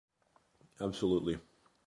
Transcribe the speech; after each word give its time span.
Absolutely. 0.79 1.37